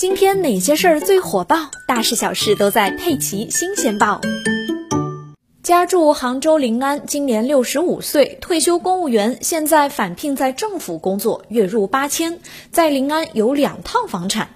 [0.00, 1.70] 今天哪些事儿最火爆？
[1.86, 4.18] 大事小事都在《佩奇新鲜报》。
[5.62, 12.38] 家住杭州临安，今年六十五岁，退休公务员，现在返聘在政府工作，月入八千，
[12.70, 14.48] 在临安有两套房产。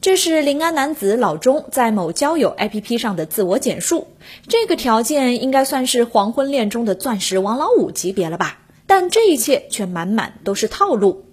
[0.00, 4.06] 这是临安男子老钟在某交友 APP 上的自我简述。
[4.48, 8.60] 这个条件应该算是黄昏恋中的钻石王老五级别了吧？
[8.86, 11.26] 但这一切却满满都是套路。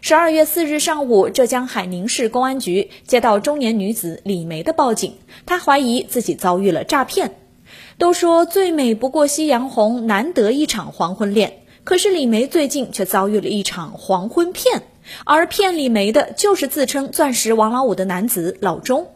[0.00, 5.14] 十二月四日上午，浙江海宁市公安局接到中年女子李梅的报警，
[5.44, 7.34] 她怀疑自己遭遇了诈骗。
[7.98, 11.62] 都说最美不过夕阳红，难得一场黄昏恋。
[11.82, 14.82] 可是李梅最近却遭遇了一场黄昏骗，
[15.24, 19.08] 而骗李梅的就是自称钻石王老五的男子老钟。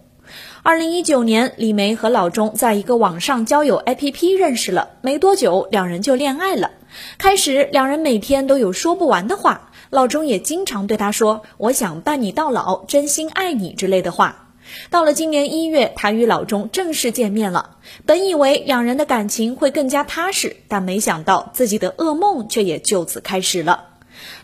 [0.64, 6.70] 二零一九年，李梅和老钟在一个网上交友 APP 认识了，没多久，两人就恋爱了。
[7.18, 9.72] 开始，两人每天都有说不完的话。
[9.90, 14.50] 老钟也经常对她说：“我想伴你到老，真心爱你”之类的话。
[14.88, 17.78] 到了今年一月，他与老钟正式见面了。
[18.06, 23.88] 本以为两人的感情会更加踏实，但没想到自己的噩梦却也就此开始了。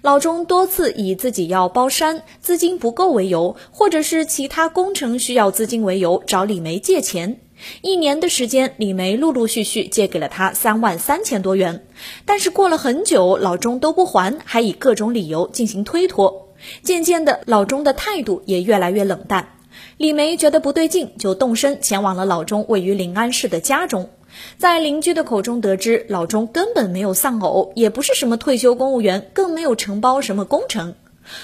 [0.03, 7.41] 老钟多次以自己要包山、资金不够为由，或者是其他工程需要资金为由，找李梅借钱。
[7.83, 11.85] 一年的时间，李梅陆陆续续借给了他三万三千多元，
[12.25, 16.49] 但是过了很久，老钟都不还，还以各种理由进行推脱。
[16.83, 19.55] 渐渐的，老钟的态度也越来越冷淡。
[19.97, 24.11] 李梅觉得不对劲，就动身前往了老钟位于临安市的家中。
[24.57, 30.95] 在邻居的口中得知，老钟根本没有丧偶，也不是什么退休公务员，更没有承包什么工程。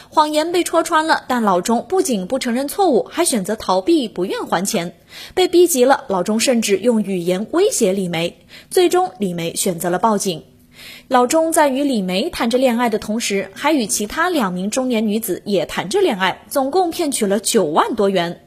[0.09, 4.95] 谎言被戳穿了，但老钟不仅不承认错误，还选择逃避，不愿还钱。
[5.35, 8.39] 被逼急了，老钟甚至用语言威胁李梅。
[8.71, 10.43] 最终，李梅选择了报警。
[11.09, 18.44] 老钟在与李梅谈着恋爱的同时，还与其他两名中年女子也谈着恋爱，总共骗取了九万多元。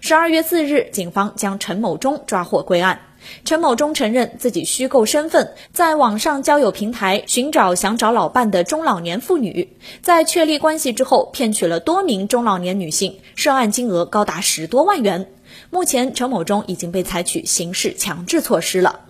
[0.00, 3.00] 十二月四日，警方将陈某忠抓获归案。
[3.44, 15.26] 陈某忠承认自己虚构身份，在网上交友平台寻找想找老伴的中老年妇女，在确立关系之后，骗取了多名中老年女性，涉案金额高达十多万元。
[15.70, 19.00] 目前，陈某忠已经被采取刑事强制措施了。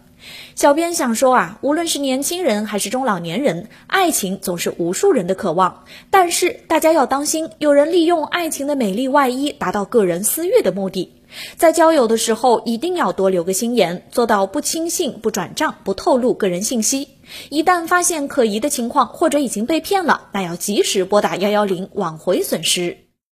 [0.55, 11.13] 小编想说啊，无论是年轻人还是中老年人，爱情总是无数人的渴望，但是大家要当心，有人利用爱情的美丽外衣，达到个人私欲的目的。
[11.57, 17.09] 在交友的时候，一定要多留个心眼，做到不轻信、不转账、不透露个人信息。
[17.49, 23.04] 一旦发现可疑的情况或者已经被骗了，那要及时拨打幺幺零，挽回损失。